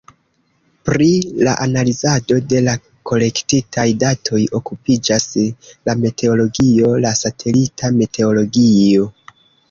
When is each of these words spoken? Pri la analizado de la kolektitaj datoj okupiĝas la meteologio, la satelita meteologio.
Pri 0.89 1.07
la 1.47 1.51
analizado 1.65 2.37
de 2.53 2.61
la 2.67 2.71
kolektitaj 3.11 3.83
datoj 4.03 4.39
okupiĝas 4.59 5.27
la 5.89 5.95
meteologio, 6.05 6.89
la 7.05 7.11
satelita 7.21 7.93
meteologio. 7.99 9.07